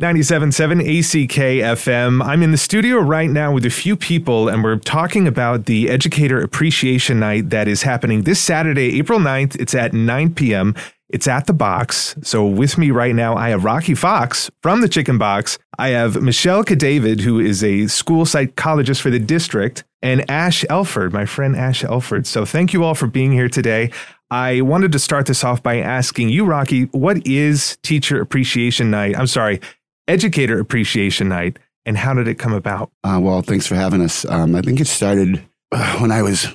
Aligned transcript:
97.7 0.00 0.80
ACK 0.80 1.78
FM. 1.78 2.24
I'm 2.24 2.42
in 2.42 2.52
the 2.52 2.56
studio 2.56 3.00
right 3.00 3.28
now 3.28 3.52
with 3.52 3.66
a 3.66 3.70
few 3.70 3.96
people, 3.96 4.48
and 4.48 4.64
we're 4.64 4.78
talking 4.78 5.28
about 5.28 5.66
the 5.66 5.90
Educator 5.90 6.40
Appreciation 6.40 7.20
Night 7.20 7.50
that 7.50 7.68
is 7.68 7.82
happening 7.82 8.22
this 8.22 8.40
Saturday, 8.40 8.98
April 8.98 9.18
9th. 9.18 9.60
It's 9.60 9.74
at 9.74 9.92
9 9.92 10.34
p.m. 10.34 10.74
It's 11.10 11.28
at 11.28 11.46
the 11.46 11.52
box. 11.52 12.16
So 12.22 12.46
with 12.46 12.78
me 12.78 12.90
right 12.90 13.14
now, 13.14 13.36
I 13.36 13.50
have 13.50 13.64
Rocky 13.64 13.94
Fox 13.94 14.50
from 14.62 14.80
the 14.80 14.88
Chicken 14.88 15.18
Box. 15.18 15.58
I 15.78 15.88
have 15.88 16.22
Michelle 16.22 16.64
Cadavid, 16.64 17.20
who 17.20 17.38
is 17.38 17.62
a 17.62 17.86
school 17.88 18.24
psychologist 18.24 19.02
for 19.02 19.10
the 19.10 19.18
district, 19.18 19.84
and 20.00 20.28
Ash 20.30 20.64
Elford, 20.70 21.12
my 21.12 21.26
friend 21.26 21.54
Ash 21.54 21.84
Elford. 21.84 22.26
So 22.26 22.46
thank 22.46 22.72
you 22.72 22.84
all 22.84 22.94
for 22.94 23.06
being 23.06 23.32
here 23.32 23.50
today. 23.50 23.90
I 24.30 24.60
wanted 24.60 24.92
to 24.92 24.98
start 24.98 25.26
this 25.26 25.42
off 25.42 25.62
by 25.62 25.78
asking 25.78 26.28
you, 26.28 26.44
Rocky, 26.44 26.84
what 26.92 27.26
is 27.26 27.76
Teacher 27.82 28.20
Appreciation 28.20 28.88
Night? 28.90 29.18
I'm 29.18 29.26
sorry, 29.26 29.60
Educator 30.08 30.58
Appreciation 30.58 31.28
Night, 31.28 31.58
and 31.86 31.96
how 31.96 32.14
did 32.14 32.28
it 32.28 32.38
come 32.38 32.52
about? 32.52 32.90
Uh, 33.04 33.18
well, 33.22 33.42
thanks 33.42 33.66
for 33.66 33.74
having 33.74 34.02
us. 34.02 34.24
Um, 34.24 34.54
I 34.54 34.60
think 34.62 34.80
it 34.80 34.86
started 34.86 35.42
uh, 35.72 35.98
when 35.98 36.10
I 36.12 36.22
was 36.22 36.46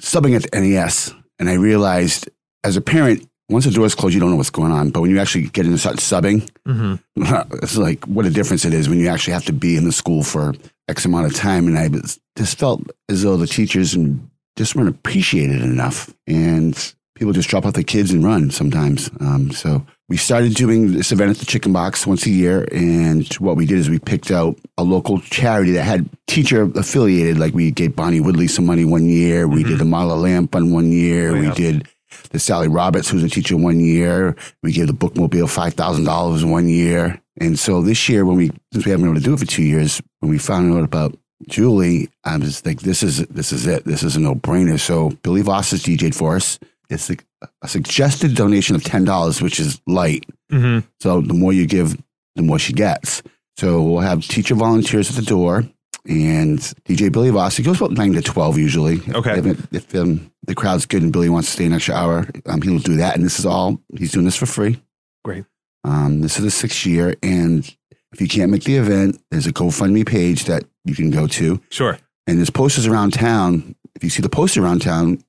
subbing 0.00 0.34
at 0.34 0.50
the 0.50 0.60
NES, 0.60 1.12
and 1.38 1.48
I 1.48 1.54
realized 1.54 2.28
as 2.64 2.76
a 2.76 2.80
parent, 2.80 3.28
once 3.50 3.66
the 3.66 3.70
doors 3.70 3.94
closed, 3.94 4.14
you 4.14 4.20
don't 4.20 4.30
know 4.30 4.36
what's 4.36 4.50
going 4.50 4.72
on. 4.72 4.90
But 4.90 5.02
when 5.02 5.10
you 5.10 5.20
actually 5.20 5.48
get 5.48 5.66
into 5.66 5.76
subbing, 5.76 6.48
Mm-hmm. 6.66 7.54
it's 7.62 7.76
like 7.76 8.02
what 8.06 8.24
a 8.24 8.30
difference 8.30 8.64
it 8.64 8.72
is 8.72 8.88
when 8.88 8.98
you 8.98 9.08
actually 9.08 9.34
have 9.34 9.44
to 9.44 9.52
be 9.52 9.76
in 9.76 9.84
the 9.84 9.92
school 9.92 10.22
for 10.22 10.54
X 10.88 11.04
amount 11.04 11.26
of 11.26 11.34
time. 11.34 11.66
And 11.66 11.78
I 11.78 11.90
just 12.36 12.58
felt 12.58 12.82
as 13.10 13.22
though 13.22 13.36
the 13.36 13.46
teachers 13.46 13.94
and 13.94 14.30
just 14.56 14.74
weren't 14.74 14.88
appreciated 14.88 15.60
enough. 15.60 16.14
And 16.26 16.74
people 17.14 17.32
just 17.32 17.48
drop 17.48 17.64
off 17.64 17.74
the 17.74 17.84
kids 17.84 18.10
and 18.10 18.24
run 18.24 18.50
sometimes. 18.50 19.10
Um, 19.20 19.50
so 19.50 19.86
we 20.08 20.16
started 20.16 20.54
doing 20.54 20.92
this 20.92 21.12
event 21.12 21.30
at 21.30 21.36
the 21.38 21.46
Chicken 21.46 21.72
Box 21.72 22.06
once 22.06 22.26
a 22.26 22.30
year. 22.30 22.66
And 22.72 23.26
what 23.34 23.56
we 23.56 23.66
did 23.66 23.78
is 23.78 23.88
we 23.88 23.98
picked 23.98 24.30
out 24.30 24.58
a 24.76 24.82
local 24.82 25.20
charity 25.20 25.72
that 25.72 25.84
had 25.84 26.08
teacher 26.26 26.70
affiliated. 26.74 27.38
Like 27.38 27.54
we 27.54 27.70
gave 27.70 27.96
Bonnie 27.96 28.20
Woodley 28.20 28.48
some 28.48 28.66
money 28.66 28.84
one 28.84 29.06
year. 29.06 29.48
We 29.48 29.62
did 29.62 29.78
the 29.78 29.84
Marla 29.84 30.20
Lamp 30.20 30.54
on 30.54 30.72
one 30.72 30.90
year. 30.90 31.34
Oh, 31.34 31.40
we 31.40 31.50
did 31.52 31.88
the 32.30 32.38
Sally 32.38 32.68
Roberts, 32.68 33.08
who's 33.08 33.22
a 33.22 33.28
teacher 33.28 33.56
one 33.56 33.80
year. 33.80 34.36
We 34.62 34.72
gave 34.72 34.88
the 34.88 34.92
Bookmobile 34.92 35.48
five 35.48 35.74
thousand 35.74 36.04
dollars 36.04 36.44
one 36.44 36.68
year. 36.68 37.20
And 37.40 37.58
so 37.58 37.82
this 37.82 38.08
year, 38.08 38.24
when 38.24 38.36
we 38.36 38.50
since 38.72 38.84
we 38.84 38.90
haven't 38.90 39.06
been 39.06 39.12
able 39.12 39.20
to 39.20 39.24
do 39.24 39.34
it 39.34 39.40
for 39.40 39.46
two 39.46 39.62
years, 39.64 40.02
when 40.20 40.30
we 40.30 40.38
found 40.38 40.72
out 40.74 40.84
about 40.84 41.16
Julie, 41.48 42.10
I 42.24 42.36
was 42.36 42.64
like, 42.64 42.80
this 42.80 43.02
is 43.02 43.26
this 43.26 43.52
is 43.52 43.66
it. 43.66 43.84
This 43.84 44.02
is 44.02 44.16
a 44.16 44.20
no 44.20 44.34
brainer. 44.34 44.78
So 44.78 45.10
Billy 45.22 45.42
Voss 45.42 45.70
has 45.72 45.82
DJ'd 45.82 46.14
for 46.14 46.36
us. 46.36 46.58
It's 46.90 47.10
a, 47.10 47.16
a 47.62 47.68
suggested 47.68 48.34
donation 48.34 48.76
of 48.76 48.84
ten 48.84 49.04
dollars, 49.04 49.40
which 49.42 49.58
is 49.60 49.80
light. 49.86 50.24
Mm-hmm. 50.52 50.86
So 51.00 51.20
the 51.20 51.34
more 51.34 51.52
you 51.52 51.66
give, 51.66 51.96
the 52.36 52.42
more 52.42 52.58
she 52.58 52.72
gets. 52.72 53.22
So 53.56 53.82
we'll 53.82 54.00
have 54.00 54.22
teacher 54.26 54.54
volunteers 54.54 55.08
at 55.10 55.16
the 55.16 55.22
door 55.28 55.64
and 56.06 56.58
DJ 56.84 57.10
Billy 57.10 57.30
Voss. 57.30 57.56
He 57.56 57.62
goes 57.62 57.78
about 57.78 57.92
nine 57.92 58.12
to 58.12 58.22
twelve 58.22 58.58
usually. 58.58 59.00
Okay. 59.08 59.38
If, 59.38 59.72
if 59.72 59.94
um, 59.94 60.30
the 60.46 60.54
crowd's 60.54 60.86
good 60.86 61.02
and 61.02 61.12
Billy 61.12 61.28
wants 61.28 61.48
to 61.48 61.52
stay 61.54 61.66
an 61.66 61.72
extra 61.72 61.94
hour, 61.94 62.26
um, 62.46 62.60
he'll 62.62 62.78
do 62.78 62.96
that. 62.96 63.16
And 63.16 63.24
this 63.24 63.38
is 63.38 63.46
all 63.46 63.80
he's 63.96 64.12
doing 64.12 64.24
this 64.24 64.36
for 64.36 64.46
free. 64.46 64.82
Great. 65.24 65.44
Um, 65.84 66.20
this 66.22 66.38
is 66.38 66.44
the 66.44 66.50
sixth 66.50 66.84
year, 66.86 67.14
and 67.22 67.64
if 68.12 68.20
you 68.20 68.28
can't 68.28 68.50
make 68.50 68.64
the 68.64 68.76
event, 68.76 69.20
there's 69.30 69.46
a 69.46 69.52
GoFundMe 69.52 70.06
page 70.06 70.44
that 70.44 70.64
you 70.84 70.94
can 70.94 71.10
go 71.10 71.26
to, 71.26 71.60
Sure. 71.68 71.98
and 72.26 72.38
there's 72.38 72.48
posters 72.50 72.86
around 72.86 73.12
town. 73.12 73.74
If 73.94 74.02
you 74.02 74.08
see 74.10 74.22
the 74.22 74.28
poster 74.30 74.62
around 74.64 74.80
town 74.82 75.22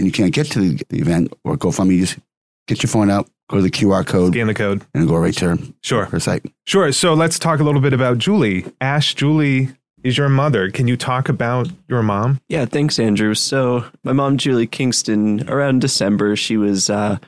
and 0.00 0.06
you 0.06 0.12
can't 0.12 0.32
get 0.32 0.46
to 0.52 0.58
the, 0.60 0.82
the 0.88 0.98
event 0.98 1.32
or 1.44 1.56
GoFundMe, 1.56 1.98
just 2.00 2.18
get 2.66 2.82
your 2.82 2.88
phone 2.90 3.10
out, 3.10 3.28
go 3.48 3.56
to 3.56 3.62
the 3.62 3.70
QR 3.70 4.06
code, 4.06 4.32
Scan 4.32 4.46
the 4.46 4.54
code. 4.54 4.82
and 4.94 5.06
go 5.06 5.16
right 5.16 5.34
to 5.34 5.50
her, 5.50 5.58
Sure. 5.82 6.06
her 6.06 6.18
site. 6.18 6.44
Sure. 6.66 6.90
So 6.92 7.14
let's 7.14 7.38
talk 7.38 7.60
a 7.60 7.62
little 7.64 7.80
bit 7.80 7.92
about 7.92 8.18
Julie. 8.18 8.64
Ash, 8.80 9.14
Julie 9.14 9.68
is 10.02 10.16
your 10.16 10.28
mother. 10.28 10.70
Can 10.70 10.88
you 10.88 10.96
talk 10.96 11.28
about 11.28 11.68
your 11.88 12.02
mom? 12.02 12.40
Yeah, 12.48 12.64
thanks, 12.64 12.98
Andrew. 12.98 13.34
So, 13.34 13.84
my 14.02 14.12
mom, 14.12 14.38
Julie 14.38 14.66
Kingston, 14.66 15.48
around 15.48 15.80
December, 15.82 16.36
she 16.36 16.56
was 16.56 16.88
uh, 16.88 17.18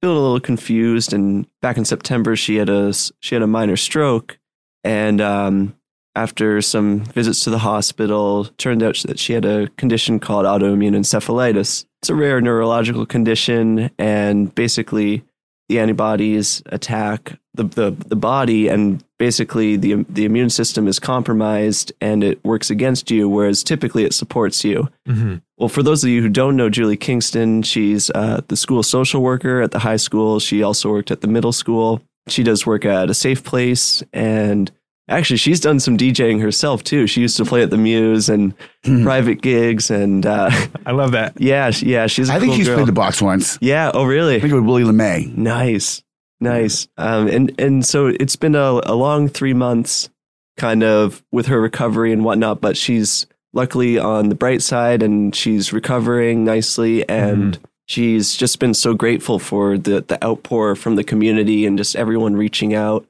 feeling 0.00 0.16
a 0.16 0.20
little 0.20 0.38
confused, 0.40 1.12
and 1.12 1.46
back 1.60 1.76
in 1.76 1.84
September, 1.84 2.36
she 2.36 2.56
had 2.56 2.68
a 2.68 2.92
she 3.20 3.34
had 3.34 3.42
a 3.42 3.48
minor 3.48 3.76
stroke, 3.76 4.38
and 4.84 5.20
um, 5.20 5.74
after 6.16 6.60
some 6.60 7.00
visits 7.00 7.44
to 7.44 7.50
the 7.50 7.58
hospital, 7.58 8.46
turned 8.58 8.82
out 8.82 8.96
that 9.06 9.18
she 9.18 9.32
had 9.32 9.44
a 9.44 9.68
condition 9.76 10.18
called 10.18 10.46
autoimmune 10.46 10.96
encephalitis. 10.96 11.84
It's 12.02 12.10
a 12.10 12.14
rare 12.14 12.40
neurological 12.40 13.06
condition, 13.06 13.90
and 13.98 14.54
basically, 14.54 15.22
the 15.68 15.78
antibodies 15.78 16.62
attack 16.66 17.38
the, 17.54 17.64
the, 17.64 17.90
the 18.08 18.16
body 18.16 18.68
and 18.68 19.04
basically 19.18 19.76
the 19.76 20.04
the 20.08 20.24
immune 20.24 20.50
system 20.50 20.88
is 20.88 20.98
compromised 20.98 21.92
and 22.00 22.24
it 22.24 22.44
works 22.44 22.70
against 22.70 23.10
you 23.10 23.28
whereas 23.28 23.62
typically 23.62 24.04
it 24.04 24.14
supports 24.14 24.64
you 24.64 24.88
Mm-hmm. 25.08 25.36
well 25.58 25.68
for 25.68 25.82
those 25.82 26.02
of 26.02 26.10
you 26.10 26.22
who 26.22 26.28
don't 26.28 26.56
know 26.56 26.70
julie 26.70 26.96
kingston 26.96 27.62
she's 27.62 28.10
uh, 28.10 28.40
the 28.48 28.56
school 28.56 28.82
social 28.82 29.22
worker 29.22 29.60
at 29.62 29.72
the 29.72 29.78
high 29.80 29.96
school 29.96 30.40
she 30.40 30.62
also 30.62 30.90
worked 30.90 31.10
at 31.10 31.20
the 31.20 31.28
middle 31.28 31.52
school 31.52 32.02
she 32.28 32.42
does 32.42 32.66
work 32.66 32.84
at 32.84 33.10
a 33.10 33.14
safe 33.14 33.44
place 33.44 34.02
and 34.12 34.70
actually 35.10 35.36
she's 35.36 35.60
done 35.60 35.78
some 35.80 35.96
djing 35.98 36.40
herself 36.40 36.82
too 36.82 37.06
she 37.06 37.20
used 37.20 37.36
to 37.36 37.44
play 37.44 37.62
at 37.62 37.70
the 37.70 37.76
muse 37.76 38.28
and 38.28 38.54
Hmm. 38.84 39.02
private 39.04 39.42
gigs 39.42 39.90
and 39.90 40.24
uh, 40.24 40.50
I 40.86 40.92
love 40.92 41.12
that. 41.12 41.38
yeah 41.38 41.70
yeah 41.82 42.06
she's 42.06 42.30
a 42.30 42.32
I 42.32 42.38
think 42.40 42.50
cool 42.52 42.56
he's 42.56 42.66
girl. 42.68 42.76
played 42.76 42.88
the 42.88 42.92
box 42.92 43.20
once. 43.20 43.58
yeah 43.60 43.90
oh 43.92 44.04
really 44.04 44.36
I 44.36 44.40
think 44.40 44.52
it 44.52 44.56
was 44.56 44.64
Willie 44.64 44.84
LeMay. 44.84 45.36
Nice, 45.36 46.02
nice. 46.40 46.88
Um, 46.96 47.28
and 47.28 47.52
and 47.60 47.84
so 47.84 48.06
it's 48.06 48.36
been 48.36 48.54
a, 48.54 48.80
a 48.84 48.94
long 48.94 49.28
three 49.28 49.52
months, 49.52 50.08
kind 50.56 50.82
of 50.82 51.22
with 51.30 51.46
her 51.46 51.60
recovery 51.60 52.10
and 52.12 52.24
whatnot. 52.24 52.62
But 52.62 52.76
she's 52.78 53.26
luckily 53.52 53.98
on 53.98 54.30
the 54.30 54.34
bright 54.34 54.62
side, 54.62 55.02
and 55.02 55.34
she's 55.36 55.72
recovering 55.74 56.44
nicely, 56.44 57.06
and 57.08 57.58
she's 57.86 58.34
just 58.34 58.58
been 58.60 58.72
so 58.72 58.94
grateful 58.94 59.38
for 59.38 59.76
the 59.76 60.00
the 60.00 60.22
outpour 60.24 60.74
from 60.76 60.96
the 60.96 61.04
community 61.04 61.66
and 61.66 61.76
just 61.76 61.96
everyone 61.96 62.34
reaching 62.36 62.74
out. 62.74 63.04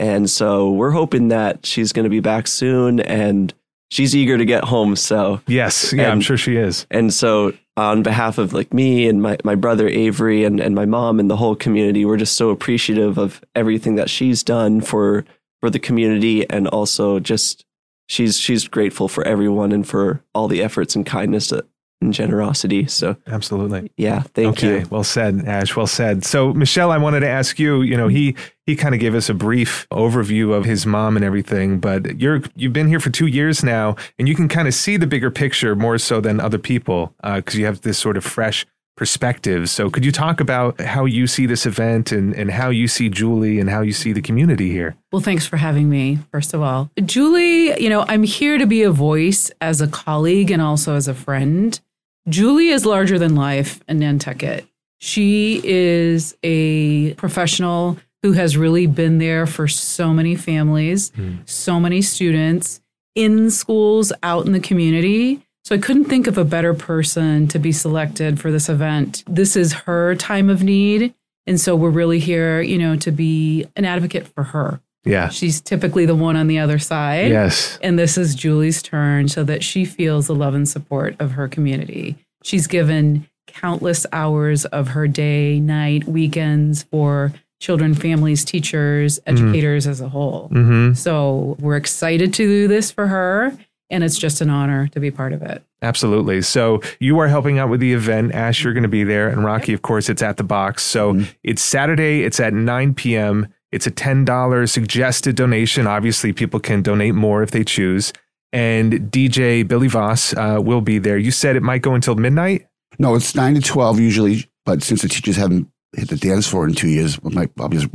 And 0.00 0.28
so 0.28 0.70
we're 0.72 0.90
hoping 0.90 1.28
that 1.28 1.64
she's 1.64 1.92
going 1.92 2.04
to 2.04 2.10
be 2.10 2.20
back 2.20 2.46
soon, 2.48 2.98
and 3.00 3.52
she's 3.90 4.16
eager 4.16 4.38
to 4.38 4.44
get 4.44 4.64
home. 4.64 4.96
So 4.96 5.40
Yes. 5.46 5.92
Yeah, 5.92 6.10
I'm 6.10 6.20
sure 6.20 6.36
she 6.36 6.56
is. 6.56 6.86
and 6.90 7.12
so 7.14 7.52
on 7.76 8.02
behalf 8.02 8.36
of 8.38 8.52
like 8.52 8.74
me 8.74 9.08
and 9.08 9.22
my, 9.22 9.36
my 9.44 9.54
brother 9.54 9.88
Avery 9.88 10.44
and, 10.44 10.60
and 10.60 10.74
my 10.74 10.84
mom 10.84 11.20
and 11.20 11.30
the 11.30 11.36
whole 11.36 11.54
community, 11.56 12.04
we're 12.04 12.16
just 12.18 12.34
so 12.36 12.50
appreciative 12.50 13.16
of 13.16 13.42
everything 13.54 13.94
that 13.94 14.10
she's 14.10 14.42
done 14.42 14.80
for 14.80 15.24
for 15.60 15.70
the 15.70 15.78
community 15.78 16.48
and 16.50 16.66
also 16.68 17.20
just 17.20 17.64
she's 18.08 18.38
she's 18.38 18.66
grateful 18.68 19.08
for 19.08 19.22
everyone 19.26 19.72
and 19.72 19.86
for 19.86 20.22
all 20.34 20.48
the 20.48 20.62
efforts 20.62 20.94
and 20.96 21.04
kindness 21.06 21.48
that, 21.50 21.66
and 22.00 22.14
generosity. 22.14 22.86
So 22.86 23.16
Absolutely. 23.26 23.90
yeah, 23.96 24.22
thank 24.34 24.58
okay. 24.58 24.80
you. 24.80 24.86
Well 24.90 25.04
said, 25.04 25.44
Ash. 25.46 25.74
Well 25.76 25.86
said. 25.86 26.24
So, 26.24 26.52
Michelle, 26.54 26.90
I 26.90 26.98
wanted 26.98 27.20
to 27.20 27.28
ask 27.28 27.58
you. 27.58 27.82
You 27.82 27.96
know, 27.96 28.08
he 28.08 28.36
he 28.66 28.76
kind 28.76 28.94
of 28.94 29.00
gave 29.00 29.14
us 29.14 29.28
a 29.28 29.34
brief 29.34 29.86
overview 29.92 30.52
of 30.54 30.64
his 30.64 30.86
mom 30.86 31.16
and 31.16 31.24
everything, 31.24 31.78
but 31.78 32.20
you're 32.20 32.42
you've 32.54 32.72
been 32.72 32.88
here 32.88 33.00
for 33.00 33.10
two 33.10 33.26
years 33.26 33.62
now, 33.62 33.96
and 34.18 34.28
you 34.28 34.34
can 34.34 34.48
kind 34.48 34.68
of 34.68 34.74
see 34.74 34.96
the 34.96 35.06
bigger 35.06 35.30
picture 35.30 35.76
more 35.76 35.98
so 35.98 36.20
than 36.20 36.40
other 36.40 36.58
people 36.58 37.14
uh, 37.22 37.36
because 37.36 37.56
you 37.56 37.66
have 37.66 37.82
this 37.82 37.98
sort 37.98 38.16
of 38.16 38.24
fresh 38.24 38.66
perspective. 38.96 39.70
So, 39.70 39.88
could 39.88 40.04
you 40.04 40.12
talk 40.12 40.40
about 40.40 40.80
how 40.80 41.06
you 41.06 41.26
see 41.26 41.46
this 41.46 41.66
event 41.66 42.12
and 42.12 42.34
and 42.34 42.50
how 42.50 42.70
you 42.70 42.86
see 42.86 43.08
Julie 43.08 43.58
and 43.58 43.68
how 43.68 43.80
you 43.80 43.92
see 43.92 44.12
the 44.12 44.22
community 44.22 44.70
here? 44.70 44.96
Well, 45.12 45.22
thanks 45.22 45.46
for 45.46 45.56
having 45.56 45.88
me, 45.88 46.18
first 46.30 46.54
of 46.54 46.62
all. 46.62 46.90
Julie, 47.04 47.82
you 47.82 47.88
know, 47.88 48.04
I'm 48.08 48.22
here 48.22 48.58
to 48.58 48.66
be 48.66 48.82
a 48.82 48.90
voice 48.90 49.50
as 49.60 49.80
a 49.80 49.88
colleague 49.88 50.50
and 50.50 50.62
also 50.62 50.94
as 50.94 51.08
a 51.08 51.14
friend. 51.14 51.80
Julie 52.28 52.68
is 52.68 52.84
larger 52.84 53.18
than 53.18 53.34
life 53.34 53.82
in 53.88 53.98
Nantucket. 53.98 54.66
She 54.98 55.60
is 55.64 56.36
a 56.42 57.14
professional 57.14 57.98
who 58.22 58.32
has 58.32 58.56
really 58.56 58.86
been 58.86 59.18
there 59.18 59.46
for 59.46 59.66
so 59.66 60.12
many 60.12 60.34
families, 60.36 61.10
hmm. 61.10 61.36
so 61.46 61.80
many 61.80 62.02
students 62.02 62.80
in 63.14 63.50
schools, 63.50 64.12
out 64.22 64.46
in 64.46 64.52
the 64.52 64.60
community. 64.60 65.40
So 65.64 65.74
I 65.74 65.78
couldn't 65.78 66.04
think 66.06 66.26
of 66.26 66.36
a 66.36 66.44
better 66.44 66.74
person 66.74 67.48
to 67.48 67.58
be 67.58 67.72
selected 67.72 68.40
for 68.40 68.50
this 68.50 68.68
event. 68.68 69.24
This 69.26 69.56
is 69.56 69.72
her 69.72 70.14
time 70.14 70.50
of 70.50 70.62
need. 70.62 71.14
And 71.46 71.60
so 71.60 71.74
we're 71.74 71.90
really 71.90 72.18
here, 72.18 72.60
you 72.60 72.78
know, 72.78 72.96
to 72.96 73.10
be 73.10 73.66
an 73.76 73.84
advocate 73.84 74.28
for 74.28 74.44
her. 74.44 74.80
Yeah. 75.04 75.28
She's 75.28 75.60
typically 75.60 76.06
the 76.06 76.14
one 76.14 76.36
on 76.36 76.46
the 76.46 76.58
other 76.58 76.78
side. 76.78 77.30
Yes. 77.30 77.78
And 77.82 77.98
this 77.98 78.18
is 78.18 78.34
Julie's 78.34 78.82
turn 78.82 79.28
so 79.28 79.44
that 79.44 79.64
she 79.64 79.84
feels 79.84 80.26
the 80.26 80.34
love 80.34 80.54
and 80.54 80.68
support 80.68 81.16
of 81.18 81.32
her 81.32 81.48
community. 81.48 82.16
She's 82.42 82.66
given 82.66 83.26
countless 83.46 84.06
hours 84.12 84.64
of 84.66 84.88
her 84.88 85.08
day, 85.08 85.58
night, 85.58 86.04
weekends 86.04 86.84
for 86.84 87.32
children, 87.60 87.94
families, 87.94 88.44
teachers, 88.44 89.20
educators 89.26 89.86
as 89.86 90.00
a 90.00 90.08
whole. 90.08 90.48
Mm-hmm. 90.50 90.94
So 90.94 91.56
we're 91.60 91.76
excited 91.76 92.32
to 92.34 92.46
do 92.46 92.68
this 92.68 92.90
for 92.90 93.06
her. 93.06 93.56
And 93.92 94.04
it's 94.04 94.16
just 94.16 94.40
an 94.40 94.50
honor 94.50 94.86
to 94.88 95.00
be 95.00 95.10
part 95.10 95.32
of 95.32 95.42
it. 95.42 95.64
Absolutely. 95.82 96.42
So 96.42 96.80
you 97.00 97.18
are 97.18 97.26
helping 97.26 97.58
out 97.58 97.68
with 97.68 97.80
the 97.80 97.92
event. 97.92 98.32
Ash, 98.34 98.62
you're 98.62 98.72
going 98.72 98.84
to 98.84 98.88
be 98.88 99.02
there. 99.02 99.28
And 99.28 99.44
Rocky, 99.44 99.72
of 99.72 99.82
course, 99.82 100.08
it's 100.08 100.22
at 100.22 100.36
the 100.36 100.44
box. 100.44 100.84
So 100.84 101.20
it's 101.42 101.60
Saturday. 101.60 102.22
It's 102.22 102.38
at 102.38 102.52
9 102.52 102.94
p.m. 102.94 103.48
It's 103.72 103.86
a 103.86 103.90
$10 103.90 104.68
suggested 104.68 105.36
donation. 105.36 105.86
Obviously, 105.86 106.32
people 106.32 106.58
can 106.60 106.82
donate 106.82 107.14
more 107.14 107.42
if 107.42 107.50
they 107.52 107.64
choose. 107.64 108.12
And 108.52 108.92
DJ 109.12 109.66
Billy 109.66 109.86
Voss 109.86 110.34
uh, 110.34 110.58
will 110.60 110.80
be 110.80 110.98
there. 110.98 111.16
You 111.16 111.30
said 111.30 111.54
it 111.54 111.62
might 111.62 111.82
go 111.82 111.94
until 111.94 112.16
midnight? 112.16 112.66
No, 112.98 113.14
it's 113.14 113.34
nine 113.36 113.54
to 113.54 113.60
twelve 113.60 114.00
usually, 114.00 114.50
but 114.66 114.82
since 114.82 115.02
the 115.02 115.08
teachers 115.08 115.36
haven't 115.36 115.68
hit 115.96 116.08
the 116.08 116.16
dance 116.16 116.48
floor 116.48 116.66
in 116.66 116.74
two 116.74 116.88
years, 116.88 117.22
we 117.22 117.32
might 117.32 117.50
I'll 117.60 117.68
just, 117.68 117.86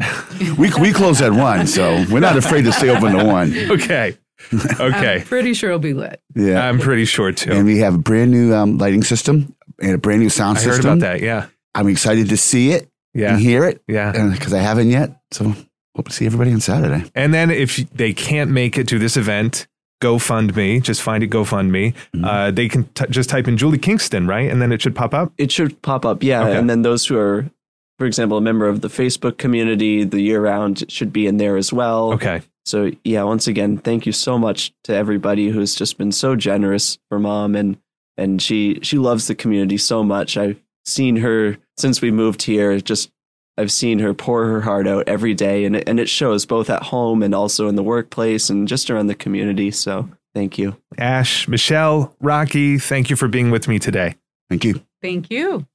we 0.57 0.71
we 0.79 0.93
close 0.93 1.21
at 1.21 1.33
one, 1.33 1.67
so 1.67 2.05
we're 2.09 2.21
not 2.21 2.37
afraid 2.37 2.63
to 2.63 2.71
stay 2.71 2.89
open 2.89 3.11
to 3.17 3.25
one. 3.25 3.53
Okay. 3.71 4.17
Okay. 4.79 5.15
I'm 5.15 5.21
pretty 5.23 5.53
sure 5.53 5.69
it'll 5.71 5.79
be 5.79 5.93
lit. 5.93 6.21
Yeah, 6.35 6.65
I'm 6.67 6.79
pretty 6.79 7.05
sure 7.05 7.31
too. 7.33 7.51
and 7.51 7.65
we 7.65 7.79
have 7.79 7.95
a 7.95 7.97
brand 7.97 8.31
new 8.31 8.53
um, 8.55 8.77
lighting 8.77 9.03
system 9.03 9.53
and 9.81 9.91
a 9.91 9.97
brand 9.97 10.21
new 10.21 10.29
sound 10.29 10.57
I 10.57 10.61
heard 10.61 10.73
system. 10.75 10.91
about 10.97 10.99
that. 11.01 11.21
Yeah. 11.21 11.47
I'm 11.73 11.87
excited 11.89 12.29
to 12.29 12.37
see 12.37 12.71
it 12.71 12.89
Yeah. 13.15 13.33
and 13.33 13.39
hear 13.41 13.63
it 13.63 13.81
Yeah. 13.87 14.29
because 14.33 14.53
I 14.53 14.59
haven't 14.59 14.89
yet. 14.89 15.19
So 15.31 15.53
hope 15.95 16.07
to 16.09 16.13
see 16.13 16.25
everybody 16.25 16.51
on 16.51 16.59
Saturday. 16.59 17.09
And 17.15 17.33
then 17.33 17.49
if 17.49 17.77
they 17.91 18.13
can't 18.13 18.51
make 18.51 18.77
it 18.77 18.87
to 18.89 18.99
this 18.99 19.15
event, 19.17 19.67
GoFundMe, 20.03 20.83
just 20.83 21.01
find 21.01 21.23
it 21.23 21.29
GoFundMe. 21.29 21.93
Mm-hmm. 22.13 22.25
Uh, 22.25 22.51
they 22.51 22.67
can 22.67 22.83
t- 22.93 23.05
just 23.09 23.29
type 23.29 23.47
in 23.47 23.57
Julie 23.57 23.77
Kingston, 23.77 24.27
right? 24.27 24.51
And 24.51 24.61
then 24.61 24.71
it 24.71 24.81
should 24.81 24.95
pop 24.95 25.13
up. 25.13 25.31
It 25.37 25.51
should 25.51 25.81
pop 25.81 26.05
up, 26.05 26.21
yeah. 26.21 26.43
Okay. 26.43 26.57
And 26.57 26.69
then 26.69 26.81
those 26.81 27.05
who 27.07 27.17
are, 27.17 27.45
for 27.97 28.05
example, 28.05 28.37
a 28.37 28.41
member 28.41 28.67
of 28.67 28.81
the 28.81 28.89
Facebook 28.89 29.37
community, 29.37 30.03
the 30.03 30.19
year 30.21 30.41
round 30.41 30.83
should 30.91 31.13
be 31.13 31.25
in 31.27 31.37
there 31.37 31.55
as 31.55 31.71
well. 31.71 32.11
Okay. 32.13 32.41
So 32.65 32.91
yeah, 33.03 33.23
once 33.23 33.47
again, 33.47 33.77
thank 33.77 34.05
you 34.05 34.11
so 34.11 34.37
much 34.37 34.73
to 34.83 34.93
everybody 34.93 35.49
who's 35.49 35.75
just 35.75 35.97
been 35.97 36.11
so 36.11 36.35
generous 36.35 36.97
for 37.09 37.19
mom 37.19 37.55
and 37.55 37.77
and 38.17 38.41
she 38.41 38.79
she 38.81 38.97
loves 38.97 39.27
the 39.27 39.35
community 39.35 39.77
so 39.77 40.03
much. 40.03 40.35
I've 40.35 40.59
seen 40.83 41.17
her 41.17 41.57
since 41.77 42.01
we 42.01 42.11
moved 42.11 42.43
here. 42.43 42.79
Just 42.79 43.11
I've 43.57 43.71
seen 43.71 43.99
her 43.99 44.13
pour 44.13 44.45
her 44.45 44.61
heart 44.61 44.87
out 44.87 45.07
every 45.07 45.33
day, 45.33 45.65
and 45.65 45.75
it, 45.75 45.87
and 45.87 45.99
it 45.99 46.09
shows 46.09 46.45
both 46.45 46.69
at 46.69 46.83
home 46.83 47.23
and 47.23 47.33
also 47.33 47.67
in 47.67 47.75
the 47.75 47.83
workplace 47.83 48.49
and 48.49 48.67
just 48.67 48.89
around 48.89 49.07
the 49.07 49.15
community. 49.15 49.71
So 49.71 50.09
thank 50.33 50.57
you. 50.57 50.75
Ash, 50.97 51.47
Michelle, 51.47 52.15
Rocky, 52.19 52.77
thank 52.77 53.09
you 53.09 53.15
for 53.15 53.27
being 53.27 53.51
with 53.51 53.67
me 53.67 53.79
today. 53.79 54.15
Thank 54.49 54.65
you. 54.65 54.81
Thank 55.01 55.31
you. 55.31 55.65